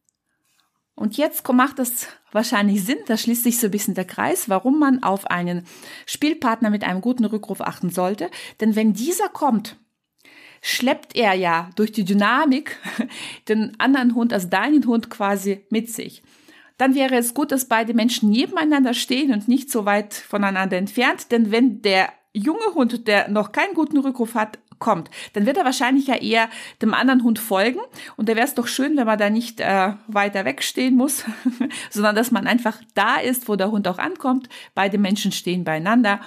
Und 0.95 1.17
jetzt 1.17 1.47
macht 1.51 1.79
es 1.79 2.07
wahrscheinlich 2.31 2.83
Sinn, 2.83 2.99
da 3.07 3.17
schließt 3.17 3.43
sich 3.43 3.59
so 3.59 3.67
ein 3.67 3.71
bisschen 3.71 3.95
der 3.95 4.05
Kreis, 4.05 4.49
warum 4.49 4.79
man 4.79 5.03
auf 5.03 5.25
einen 5.25 5.65
Spielpartner 6.05 6.69
mit 6.69 6.83
einem 6.83 7.01
guten 7.01 7.25
Rückruf 7.25 7.61
achten 7.61 7.89
sollte. 7.89 8.29
Denn 8.59 8.75
wenn 8.75 8.93
dieser 8.93 9.29
kommt, 9.29 9.77
schleppt 10.61 11.15
er 11.15 11.33
ja 11.33 11.69
durch 11.75 11.91
die 11.91 12.05
Dynamik 12.05 12.77
den 13.49 13.79
anderen 13.79 14.15
Hund, 14.15 14.31
also 14.33 14.47
deinen 14.47 14.85
Hund 14.85 15.09
quasi 15.09 15.65
mit 15.69 15.89
sich. 15.89 16.21
Dann 16.77 16.95
wäre 16.95 17.15
es 17.15 17.33
gut, 17.33 17.51
dass 17.51 17.67
beide 17.67 17.93
Menschen 17.93 18.29
nebeneinander 18.29 18.93
stehen 18.93 19.33
und 19.33 19.47
nicht 19.47 19.69
so 19.69 19.85
weit 19.85 20.13
voneinander 20.13 20.77
entfernt, 20.77 21.31
denn 21.31 21.51
wenn 21.51 21.81
der 21.81 22.09
junge 22.33 22.73
Hund, 22.73 23.07
der 23.07 23.27
noch 23.27 23.51
keinen 23.51 23.73
guten 23.73 23.97
Rückruf 23.97 24.35
hat, 24.35 24.57
kommt, 24.81 25.09
dann 25.31 25.45
wird 25.45 25.55
er 25.55 25.63
wahrscheinlich 25.63 26.07
ja 26.07 26.15
eher 26.15 26.49
dem 26.81 26.93
anderen 26.93 27.23
Hund 27.23 27.39
folgen. 27.39 27.79
Und 28.17 28.27
da 28.27 28.35
wäre 28.35 28.45
es 28.45 28.55
doch 28.55 28.67
schön, 28.67 28.97
wenn 28.97 29.05
man 29.05 29.17
da 29.17 29.29
nicht 29.29 29.61
äh, 29.61 29.93
weiter 30.07 30.43
wegstehen 30.43 30.97
muss, 30.97 31.23
sondern 31.89 32.15
dass 32.15 32.31
man 32.31 32.47
einfach 32.47 32.77
da 32.93 33.15
ist, 33.15 33.47
wo 33.47 33.55
der 33.55 33.71
Hund 33.71 33.87
auch 33.87 33.99
ankommt. 33.99 34.49
Beide 34.75 34.97
Menschen 34.97 35.31
stehen 35.31 35.63
beieinander. 35.63 36.19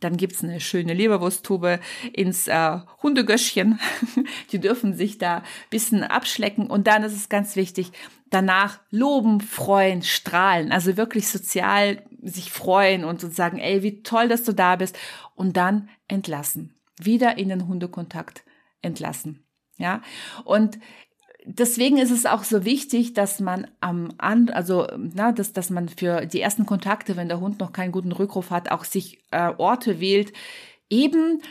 Dann 0.00 0.16
gibt's 0.16 0.42
eine 0.42 0.60
schöne 0.60 0.94
Leberwursttube 0.94 1.78
ins 2.12 2.48
äh, 2.48 2.78
Hundegöschchen. 3.02 3.78
Die 4.52 4.58
dürfen 4.58 4.94
sich 4.94 5.18
da 5.18 5.42
bisschen 5.70 6.02
abschlecken. 6.02 6.66
Und 6.66 6.86
dann 6.86 7.02
ist 7.04 7.14
es 7.14 7.28
ganz 7.28 7.54
wichtig, 7.54 7.92
danach 8.30 8.80
loben, 8.90 9.40
freuen, 9.40 10.02
strahlen. 10.02 10.72
Also 10.72 10.96
wirklich 10.96 11.28
sozial 11.28 12.02
sich 12.22 12.50
freuen 12.50 13.04
und 13.04 13.20
sagen, 13.20 13.58
ey, 13.58 13.82
wie 13.82 14.02
toll, 14.02 14.28
dass 14.28 14.42
du 14.42 14.52
da 14.52 14.76
bist. 14.76 14.98
Und 15.34 15.56
dann 15.56 15.88
entlassen 16.08 16.74
wieder 17.04 17.38
in 17.38 17.48
den 17.48 17.66
Hundekontakt 17.66 18.44
entlassen. 18.82 19.44
Ja, 19.78 20.02
und 20.44 20.78
deswegen 21.44 21.98
ist 21.98 22.10
es 22.10 22.26
auch 22.26 22.44
so 22.44 22.64
wichtig, 22.64 23.14
dass 23.14 23.40
man 23.40 23.66
am 23.80 24.12
an, 24.18 24.50
also 24.50 24.86
na, 24.96 25.32
dass, 25.32 25.52
dass 25.52 25.70
man 25.70 25.88
für 25.88 26.26
die 26.26 26.40
ersten 26.40 26.66
Kontakte, 26.66 27.16
wenn 27.16 27.28
der 27.28 27.40
Hund 27.40 27.60
noch 27.60 27.72
keinen 27.72 27.92
guten 27.92 28.12
Rückruf 28.12 28.50
hat, 28.50 28.70
auch 28.70 28.84
sich 28.84 29.24
äh, 29.30 29.52
Orte 29.56 30.00
wählt, 30.00 30.32
eben 30.88 31.42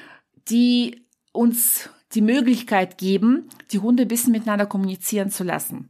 die 0.49 1.05
uns 1.31 1.89
die 2.13 2.21
Möglichkeit 2.21 2.97
geben, 2.97 3.49
die 3.71 3.79
Hunde 3.79 4.03
ein 4.03 4.07
bisschen 4.07 4.31
miteinander 4.31 4.65
kommunizieren 4.65 5.29
zu 5.29 5.43
lassen. 5.43 5.89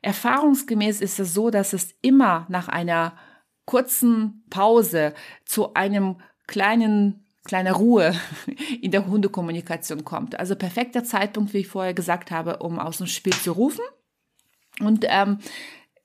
Erfahrungsgemäß 0.00 1.00
ist 1.00 1.18
es 1.20 1.34
so, 1.34 1.50
dass 1.50 1.72
es 1.72 1.94
immer 2.00 2.46
nach 2.48 2.68
einer 2.68 3.16
kurzen 3.64 4.44
Pause 4.48 5.12
zu 5.44 5.74
einem 5.74 6.16
kleinen 6.46 7.26
kleine 7.48 7.72
Ruhe 7.72 8.14
in 8.80 8.92
der 8.92 9.06
Hundekommunikation 9.06 10.04
kommt. 10.04 10.38
Also 10.38 10.54
perfekter 10.54 11.02
Zeitpunkt, 11.02 11.52
wie 11.52 11.58
ich 11.58 11.68
vorher 11.68 11.94
gesagt 11.94 12.30
habe, 12.30 12.58
um 12.58 12.78
aus 12.78 12.98
dem 12.98 13.08
Spiel 13.08 13.34
zu 13.34 13.52
rufen. 13.52 13.82
Und 14.80 15.04
ähm, 15.08 15.38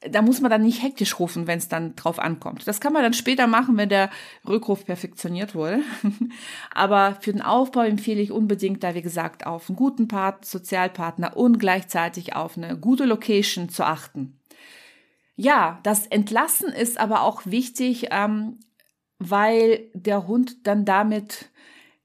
da 0.10 0.22
muss 0.22 0.42
man 0.42 0.52
dann 0.52 0.64
nicht 0.64 0.82
hektisch 0.82 1.20
rufen, 1.20 1.48
wenn 1.48 1.60
es 1.60 1.68
dann 1.68 1.96
drauf 1.96 2.20
ankommt. 2.20 2.68
Das 2.68 2.82
kann 2.82 2.94
man 2.94 3.04
dann 3.04 3.14
später 3.14 3.48
machen, 3.48 3.78
wenn 3.78 3.90
der 3.90 4.10
Rückruf 4.48 4.86
perfektioniert 4.86 5.56
wurde. 5.56 5.82
Aber 6.74 7.18
für 7.22 7.32
den 7.32 7.42
Aufbau 7.42 7.82
empfehle 7.82 8.22
ich 8.22 8.32
unbedingt, 8.32 8.84
da 8.84 8.96
wie 8.96 9.02
gesagt, 9.02 9.46
auf 9.46 9.70
einen 9.70 9.76
guten 9.76 10.08
Part, 10.08 10.46
Sozialpartner 10.46 11.38
und 11.38 11.60
gleichzeitig 11.60 12.36
auf 12.36 12.58
eine 12.58 12.78
gute 12.78 13.06
Location 13.06 13.70
zu 13.70 13.86
achten. 13.86 14.40
Ja, 15.36 15.80
das 15.84 16.06
Entlassen 16.08 16.70
ist 16.70 17.00
aber 17.00 17.22
auch 17.22 17.46
wichtig, 17.46 18.08
ähm, 18.12 18.60
weil 19.30 19.90
der 19.94 20.28
Hund 20.28 20.68
dann 20.68 20.86
damit 20.86 21.50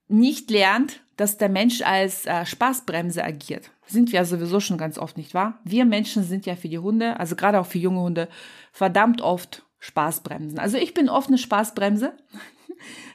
nicht 0.08 0.50
lernt, 0.50 1.00
dass 1.16 1.36
der 1.36 1.48
Mensch 1.48 1.82
als 1.82 2.26
äh, 2.26 2.46
Spaßbremse 2.46 3.22
agiert. 3.22 3.70
Sind 3.86 4.12
wir 4.12 4.24
sowieso 4.24 4.60
schon 4.60 4.78
ganz 4.78 4.98
oft, 4.98 5.16
nicht 5.16 5.34
wahr? 5.34 5.60
Wir 5.64 5.84
Menschen 5.84 6.22
sind 6.22 6.46
ja 6.46 6.56
für 6.56 6.68
die 6.68 6.78
Hunde, 6.78 7.18
also 7.18 7.36
gerade 7.36 7.58
auch 7.58 7.66
für 7.66 7.78
junge 7.78 8.00
Hunde, 8.00 8.28
verdammt 8.72 9.20
oft 9.20 9.64
Spaßbremsen. 9.80 10.58
Also 10.58 10.76
ich 10.76 10.94
bin 10.94 11.08
oft 11.08 11.28
eine 11.28 11.38
Spaßbremse. 11.38 12.12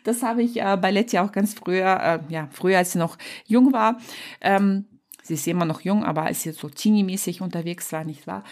Das 0.03 0.23
habe 0.23 0.43
ich 0.43 0.59
äh, 0.59 0.75
bei 0.75 0.91
Letty 0.91 1.19
auch 1.19 1.31
ganz 1.31 1.53
früher, 1.53 1.97
äh, 2.01 2.19
ja, 2.27 2.49
früher 2.51 2.79
als 2.79 2.91
sie 2.91 2.99
noch 2.99 3.17
jung 3.45 3.71
war. 3.71 4.01
Ähm, 4.41 4.99
sie 5.21 5.35
ist 5.35 5.47
immer 5.47 5.63
noch 5.63 5.79
jung, 5.79 6.03
aber 6.03 6.23
als 6.23 6.41
sie 6.41 6.51
so 6.51 6.67
teenie-mäßig 6.67 7.39
unterwegs 7.39 7.93
war, 7.93 8.03
nicht 8.03 8.27
wahr? 8.27 8.43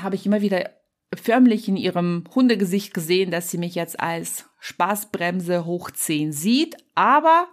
Habe 0.00 0.14
ich 0.14 0.24
immer 0.24 0.40
wieder 0.40 0.70
förmlich 1.14 1.68
in 1.68 1.76
ihrem 1.76 2.24
Hundegesicht 2.34 2.92
gesehen, 2.92 3.30
dass 3.30 3.50
sie 3.50 3.58
mich 3.58 3.74
jetzt 3.74 3.98
als 4.00 4.46
Spaßbremse 4.60 5.64
hochziehen 5.64 6.32
sieht, 6.32 6.76
aber 6.94 7.48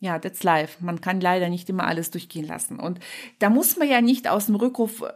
ja, 0.00 0.18
that's 0.18 0.42
life. 0.42 0.84
Man 0.84 1.00
kann 1.00 1.20
leider 1.20 1.48
nicht 1.48 1.70
immer 1.70 1.86
alles 1.86 2.10
durchgehen 2.10 2.46
lassen. 2.46 2.78
Und 2.78 3.00
da 3.38 3.48
muss 3.48 3.78
man 3.78 3.88
ja 3.88 4.02
nicht 4.02 4.28
aus 4.28 4.46
dem 4.46 4.56
Rückruf, 4.56 5.00
äh, 5.00 5.12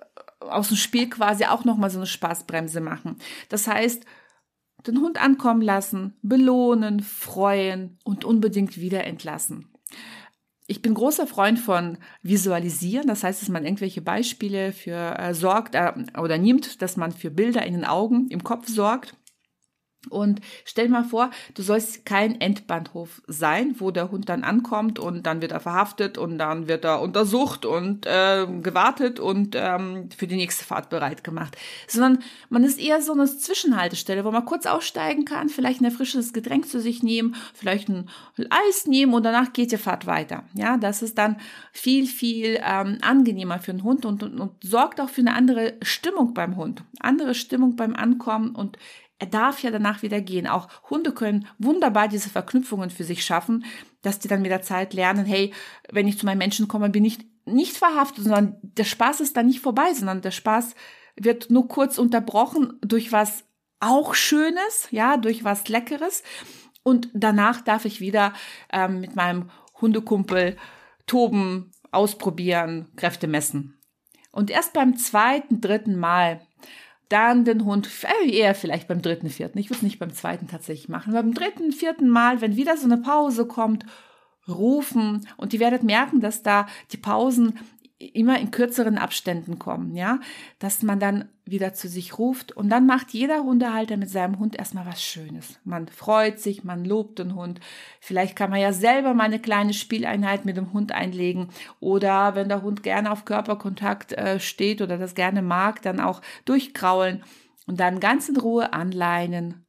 aus 0.47 0.69
dem 0.69 0.79
Spiel 0.79 1.11
quasi 1.11 1.45
auch 1.45 1.65
nochmal 1.65 1.91
so 1.91 1.99
eine 1.99 2.07
Spaßbremse 2.07 2.81
machen. 2.81 3.17
Das 3.51 3.67
heißt, 3.67 4.07
den 4.87 4.99
Hund 5.01 5.21
ankommen 5.21 5.61
lassen, 5.61 6.17
belohnen, 6.23 7.01
freuen 7.01 7.99
und 8.05 8.25
unbedingt 8.25 8.79
wieder 8.79 9.05
entlassen. 9.05 9.69
Ich 10.71 10.83
bin 10.83 10.93
großer 10.93 11.27
Freund 11.27 11.59
von 11.59 11.97
Visualisieren, 12.23 13.07
das 13.07 13.25
heißt, 13.25 13.41
dass 13.41 13.49
man 13.49 13.65
irgendwelche 13.65 14.03
Beispiele 14.03 14.73
für 14.75 15.19
äh, 15.19 15.33
sorgt 15.33 15.75
äh, 15.75 15.93
oder 16.19 16.37
nimmt, 16.37 16.83
dass 16.83 16.99
man 16.99 17.11
für 17.11 17.31
Bilder 17.31 17.65
in 17.65 17.73
den 17.73 17.87
Augen, 17.87 18.29
im 18.29 18.45
Kopf 18.45 18.69
sorgt. 18.69 19.15
Und 20.09 20.41
stell 20.65 20.87
dir 20.87 20.93
mal 20.93 21.05
vor, 21.05 21.31
du 21.55 21.63
sollst 21.63 22.05
kein 22.05 22.41
Endbahnhof 22.41 23.23
sein, 23.27 23.75
wo 23.79 23.91
der 23.91 24.11
Hund 24.11 24.29
dann 24.29 24.45
ankommt 24.45 24.99
und 24.99 25.25
dann 25.25 25.41
wird 25.43 25.53
er 25.53 25.61
verhaftet 25.61 26.19
und 26.19 26.39
dann 26.39 26.69
wird 26.69 26.85
er 26.85 27.01
untersucht 27.01 27.65
und 27.65 28.07
äh, 28.07 28.47
gewartet 28.63 29.21
und 29.21 29.55
ähm, 29.55 30.09
für 30.17 30.27
die 30.27 30.37
nächste 30.37 30.65
Fahrt 30.65 30.91
bereit 30.91 31.25
gemacht. 31.25 31.57
Sondern 31.87 32.23
man 32.49 32.65
ist 32.65 32.79
eher 32.79 33.01
so 33.03 33.13
eine 33.13 33.27
Zwischenhaltestelle, 33.27 34.25
wo 34.25 34.31
man 34.31 34.45
kurz 34.45 34.67
aussteigen 34.67 35.25
kann, 35.25 35.49
vielleicht 35.49 35.81
ein 35.81 35.87
erfrischendes 35.87 36.33
Getränk 36.33 36.69
zu 36.69 36.81
sich 36.81 37.03
nehmen, 37.03 37.35
vielleicht 37.55 37.89
ein 37.89 38.09
Eis 38.51 38.87
nehmen 38.87 39.15
und 39.15 39.25
danach 39.25 39.53
geht 39.53 39.73
die 39.73 39.77
Fahrt 39.77 40.07
weiter. 40.07 40.45
Ja, 40.55 40.77
das 40.77 41.03
ist 41.03 41.19
dann 41.19 41.37
viel, 41.73 42.07
viel 42.07 42.61
ähm, 42.65 42.99
angenehmer 43.03 43.59
für 43.59 43.73
den 43.73 43.83
Hund 43.83 44.05
und, 44.05 44.23
und, 44.23 44.41
und 44.41 44.53
sorgt 44.63 45.01
auch 45.01 45.09
für 45.09 45.21
eine 45.21 45.35
andere 45.35 45.75
Stimmung 45.83 46.35
beim 46.35 46.57
Hund. 46.57 46.83
Andere 47.01 47.35
Stimmung 47.35 47.77
beim 47.77 47.95
Ankommen 47.95 48.55
und 48.55 48.79
er 49.19 49.27
darf 49.27 49.63
ja 49.63 49.71
danach 49.71 50.03
wieder 50.03 50.21
gehen. 50.21 50.47
Auch 50.47 50.69
Hunde 50.91 51.13
können 51.13 51.47
wunderbar 51.59 52.09
diese 52.09 52.31
Verknüpfungen 52.31 52.91
für 52.91 53.05
sich 53.05 53.25
schaffen, 53.25 53.65
dass 54.03 54.19
die 54.19 54.29
dann 54.29 54.43
mit 54.43 54.51
der 54.51 54.63
Zeit 54.63 54.95
lernen, 54.95 55.27
hey, 55.27 55.53
wenn 55.91 56.07
ich 56.07 56.19
zu 56.19 56.27
meinen 56.27 56.39
Menschen 56.39 56.69
komme, 56.69 56.91
bin 56.91 57.05
ich 57.05 57.19
nicht 57.45 57.77
verhaftet, 57.77 58.25
sondern 58.25 58.57
der 58.63 58.85
Spaß 58.85 59.21
ist 59.21 59.37
dann 59.37 59.47
nicht 59.47 59.61
vorbei, 59.61 59.93
sondern 59.95 60.21
der 60.21 60.31
Spaß 60.31 60.75
wird 61.17 61.51
nur 61.51 61.67
kurz 61.67 61.99
unterbrochen 61.99 62.79
durch 62.81 63.11
was 63.11 63.45
auch 63.81 64.15
Schönes, 64.15 64.89
ja, 64.91 65.17
durch 65.17 65.45
was 65.45 65.69
Leckeres. 65.69 66.23
Und 66.83 67.09
danach 67.13 67.61
darf 67.61 67.85
ich 67.85 68.01
wieder 68.01 68.33
ähm, 68.73 69.01
mit 69.01 69.17
meinem 69.17 69.51
Hundekumpel 69.81 70.57
toben, 71.07 71.73
ausprobieren, 71.91 72.89
Kräfte 72.97 73.27
messen. 73.27 73.79
Und 74.31 74.51
erst 74.51 74.73
beim 74.75 74.97
zweiten, 74.97 75.61
dritten 75.61 75.99
Mal 75.99 76.41
dann 77.09 77.45
den 77.45 77.65
Hund, 77.65 77.89
äh, 78.03 78.31
eher 78.31 78.55
vielleicht 78.55 78.89
beim 78.89 79.03
dritten, 79.03 79.31
vierten, 79.31 79.59
ich 79.59 79.71
würde 79.71 79.79
es 79.79 79.83
nicht 79.83 79.99
beim 79.99 80.13
zweiten 80.13 80.47
tatsächlich 80.47 80.89
machen, 80.89 81.13
beim 81.13 81.35
dritten, 81.35 81.73
vierten 81.73 82.09
Mal, 82.09 82.41
wenn 82.41 82.57
wieder 82.57 82.77
so 82.77 82.85
eine 82.85 82.99
Pause 82.99 83.47
kommt, 83.47 83.85
rufen. 84.49 85.27
Und 85.37 85.53
ihr 85.53 85.61
werdet 85.61 85.83
merken, 85.83 86.21
dass 86.21 86.43
da 86.43 86.67
die 86.93 86.97
Pausen 86.97 87.59
immer 87.99 88.39
in 88.39 88.53
kürzeren 88.53 88.97
Abständen 88.97 89.59
kommen, 89.59 89.97
ja, 89.97 90.21
dass 90.61 90.83
man 90.83 91.01
dann 91.01 91.29
wieder 91.45 91.73
zu 91.73 91.89
sich 91.89 92.19
ruft 92.19 92.53
und 92.53 92.69
dann 92.69 92.87
macht 92.87 93.11
jeder 93.11 93.43
Hundehalter 93.43 93.97
mit 93.97 94.09
seinem 94.09 94.39
Hund 94.39 94.57
erstmal 94.57 94.87
was 94.87 95.03
Schönes. 95.03 95.59
Man 95.65 95.89
freut 95.89 96.39
sich, 96.39 96.63
man 96.63 96.85
lobt 96.85 97.19
den 97.19 97.35
Hund. 97.35 97.59
Vielleicht 98.01 98.37
kann 98.37 98.51
man 98.51 98.61
ja 98.61 98.73
selber 98.73 99.15
mal 99.15 99.25
eine 99.25 99.41
kleine 99.41 99.73
Spieleinheit 99.73 100.45
mit 100.45 100.57
dem 100.57 100.73
Hund 100.73 100.93
einlegen 100.93 101.49
oder 101.81 102.37
wenn 102.37 102.49
der 102.49 102.63
Hund 102.63 102.85
gerne 102.85 103.11
auf 103.11 103.25
Körperkontakt 103.25 104.13
äh, 104.13 104.39
steht 104.39 104.81
oder 104.81 104.97
das 104.97 105.15
gerne 105.17 105.43
mag, 105.43 105.83
dann 105.83 105.99
auch 105.99 106.23
durchkraulen 106.45 107.25
und 107.67 107.81
dann 107.81 107.99
ganz 107.99 108.29
in 108.29 108.37
Ruhe 108.37 108.73
anleinen 108.73 109.67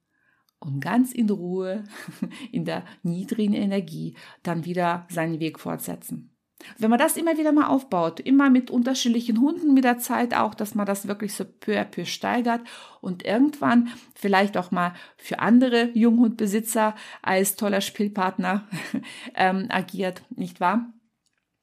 und 0.59 0.81
ganz 0.81 1.13
in 1.13 1.31
Ruhe 1.31 1.83
in 2.51 2.65
der 2.65 2.83
niedrigen 3.01 3.53
Energie 3.53 4.15
dann 4.43 4.65
wieder 4.65 5.07
seinen 5.09 5.39
Weg 5.39 5.59
fortsetzen. 5.59 6.35
Wenn 6.77 6.89
man 6.89 6.99
das 6.99 7.17
immer 7.17 7.37
wieder 7.37 7.51
mal 7.51 7.67
aufbaut, 7.67 8.19
immer 8.19 8.49
mit 8.49 8.69
unterschiedlichen 8.69 9.39
Hunden 9.39 9.73
mit 9.73 9.85
der 9.85 9.99
Zeit 9.99 10.33
auch, 10.33 10.53
dass 10.53 10.75
man 10.75 10.85
das 10.85 11.07
wirklich 11.07 11.33
so 11.33 11.45
peu 11.45 11.79
à 11.79 11.85
peu 11.85 12.05
steigert 12.05 12.61
und 13.01 13.25
irgendwann 13.25 13.89
vielleicht 14.13 14.57
auch 14.57 14.71
mal 14.71 14.93
für 15.17 15.39
andere 15.39 15.89
Junghundbesitzer 15.93 16.95
als 17.21 17.55
toller 17.55 17.81
Spielpartner 17.81 18.67
ähm, 19.35 19.67
agiert, 19.69 20.21
nicht 20.35 20.59
wahr? 20.59 20.93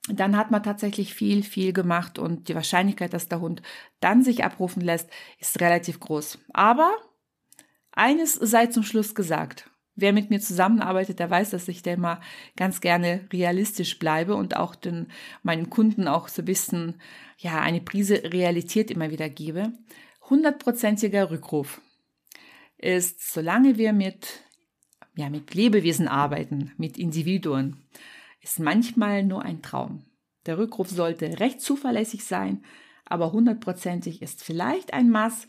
Dann 0.09 0.37
hat 0.37 0.51
man 0.51 0.63
tatsächlich 0.63 1.15
viel, 1.15 1.43
viel 1.43 1.73
gemacht 1.73 2.19
und 2.19 2.49
die 2.49 2.55
Wahrscheinlichkeit, 2.55 3.13
dass 3.13 3.29
der 3.29 3.41
Hund 3.41 3.61
dann 4.01 4.23
sich 4.23 4.45
abrufen 4.45 4.81
lässt, 4.81 5.11
ist 5.41 5.61
relativ 5.61 5.99
groß. 5.99 6.39
Aber 6.53 6.93
eines 7.91 8.35
sei 8.35 8.67
zum 8.67 8.85
Schluss 8.85 9.15
gesagt. 9.15 9.69
Wer 9.97 10.13
mit 10.13 10.29
mir 10.29 10.41
zusammenarbeitet, 10.41 11.19
der 11.19 11.31
weiß, 11.31 11.51
dass 11.51 11.69
ich 11.69 11.83
da 11.83 11.93
immer 11.93 12.21
ganz 12.55 12.83
gerne 12.83 13.27
realistisch 13.33 13.99
bleibe 13.99 14.37
und 14.37 14.55
auch 14.55 14.75
den, 14.75 15.09
meinen 15.43 15.71
Kunden 15.71 16.07
auch 16.07 16.29
so 16.29 16.43
ein 16.43 16.45
bisschen, 16.45 17.01
ja, 17.39 17.61
eine 17.61 17.81
Prise 17.81 18.23
Realität 18.25 18.91
immer 18.91 19.11
wieder 19.11 19.31
gebe. 19.31 19.73
Hundertprozentiger 20.29 21.31
Rückruf 21.31 21.81
ist, 22.77 23.33
solange 23.33 23.79
wir 23.79 23.95
mit, 23.95 24.43
ja, 25.15 25.31
mit 25.31 25.55
Lebewesen 25.55 26.09
arbeiten, 26.09 26.73
mit 26.77 26.99
Individuen, 26.99 27.89
ist 28.43 28.61
manchmal 28.61 29.25
nur 29.25 29.43
ein 29.43 29.63
Traum. 29.63 30.05
Der 30.45 30.59
Rückruf 30.59 30.91
sollte 30.91 31.41
recht 31.41 31.63
zuverlässig 31.63 32.25
sein, 32.25 32.65
aber 33.07 33.33
hundertprozentig 33.33 34.21
ist 34.21 34.45
vielleicht 34.45 34.93
ein 34.93 35.11
Maß, 35.11 35.49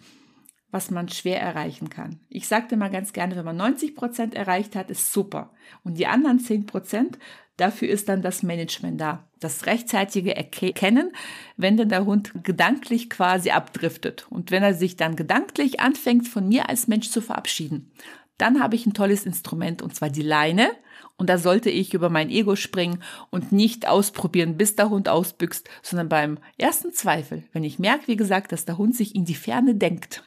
was 0.78 0.92
man 0.92 1.10
schwer 1.10 1.42
erreichen 1.42 1.90
kann. 1.90 2.20
Ich 2.30 2.48
sagte 2.48 2.78
mal 2.78 2.92
ganz 2.92 3.12
gerne, 3.12 3.36
wenn 3.36 3.46
man 3.46 3.58
90 3.58 3.96
Prozent 3.96 4.36
erreicht 4.36 4.76
hat, 4.76 4.92
ist 4.92 5.12
super. 5.12 5.50
Und 5.84 5.98
die 5.98 6.06
anderen 6.06 6.40
10 6.40 6.68
Prozent, 6.68 7.18
dafür 7.58 7.90
ist 7.90 8.10
dann 8.10 8.22
das 8.22 8.44
Management 8.44 9.02
da. 9.02 9.28
Das 9.40 9.66
rechtzeitige 9.66 10.36
Erkennen, 10.36 11.14
wenn 11.56 11.78
denn 11.78 11.90
der 11.90 12.06
Hund 12.06 12.32
gedanklich 12.44 13.10
quasi 13.10 13.50
abdriftet. 13.50 14.28
Und 14.30 14.52
wenn 14.52 14.62
er 14.62 14.76
sich 14.76 14.98
dann 14.98 15.16
gedanklich 15.16 15.80
anfängt, 15.80 16.28
von 16.28 16.48
mir 16.48 16.70
als 16.70 16.88
Mensch 16.88 17.10
zu 17.10 17.22
verabschieden, 17.22 17.92
dann 18.38 18.62
habe 18.62 18.76
ich 18.76 18.86
ein 18.86 18.94
tolles 18.94 19.26
Instrument 19.26 19.82
und 19.82 19.96
zwar 19.96 20.12
die 20.12 20.22
Leine. 20.22 20.70
Und 21.18 21.28
da 21.28 21.40
sollte 21.40 21.72
ich 21.72 21.96
über 21.96 22.12
mein 22.12 22.30
Ego 22.30 22.56
springen 22.56 23.02
und 23.32 23.52
nicht 23.52 23.88
ausprobieren, 23.88 24.58
bis 24.58 24.76
der 24.76 24.92
Hund 24.92 25.10
ausbüchst, 25.10 25.68
sondern 25.82 26.08
beim 26.08 26.38
ersten 26.60 26.94
Zweifel, 26.94 27.46
wenn 27.52 27.64
ich 27.64 27.80
merke, 27.80 28.08
wie 28.08 28.16
gesagt, 28.16 28.52
dass 28.52 28.66
der 28.66 28.78
Hund 28.78 28.96
sich 28.96 29.16
in 29.16 29.26
die 29.26 29.34
Ferne 29.34 29.74
denkt 29.74 30.22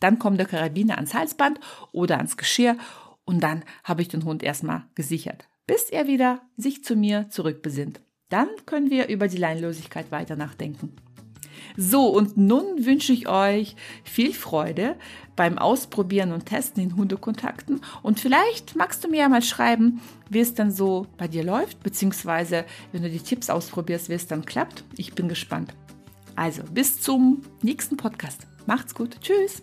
dann 0.00 0.18
kommt 0.18 0.38
der 0.38 0.46
Karabiner 0.46 0.96
ans 0.96 1.14
Halsband 1.14 1.60
oder 1.92 2.16
ans 2.18 2.36
Geschirr 2.36 2.76
und 3.24 3.42
dann 3.42 3.64
habe 3.84 4.02
ich 4.02 4.08
den 4.08 4.24
Hund 4.24 4.42
erstmal 4.42 4.84
gesichert, 4.94 5.48
bis 5.66 5.84
er 5.84 6.06
wieder 6.06 6.40
sich 6.56 6.84
zu 6.84 6.96
mir 6.96 7.28
zurückbesinnt. 7.30 8.00
Dann 8.28 8.48
können 8.66 8.90
wir 8.90 9.08
über 9.08 9.28
die 9.28 9.36
Leinlosigkeit 9.36 10.10
weiter 10.10 10.36
nachdenken. 10.36 10.96
So, 11.76 12.08
und 12.08 12.36
nun 12.36 12.84
wünsche 12.86 13.12
ich 13.12 13.28
euch 13.28 13.76
viel 14.04 14.32
Freude 14.32 14.96
beim 15.36 15.58
Ausprobieren 15.58 16.32
und 16.32 16.46
Testen 16.46 16.82
in 16.82 16.96
Hundekontakten. 16.96 17.80
Und 18.02 18.20
vielleicht 18.20 18.76
magst 18.76 19.04
du 19.04 19.08
mir 19.08 19.20
ja 19.20 19.28
mal 19.28 19.42
schreiben, 19.42 20.00
wie 20.28 20.40
es 20.40 20.54
dann 20.54 20.70
so 20.70 21.06
bei 21.16 21.28
dir 21.28 21.44
läuft, 21.44 21.82
beziehungsweise 21.82 22.64
wenn 22.92 23.02
du 23.02 23.10
die 23.10 23.20
Tipps 23.20 23.50
ausprobierst, 23.50 24.08
wie 24.08 24.14
es 24.14 24.26
dann 24.26 24.44
klappt. 24.44 24.84
Ich 24.96 25.14
bin 25.14 25.28
gespannt. 25.28 25.74
Also, 26.36 26.62
bis 26.72 27.00
zum 27.00 27.42
nächsten 27.62 27.96
Podcast. 27.96 28.46
Macht's 28.66 28.94
gut. 28.94 29.20
Tschüss. 29.20 29.62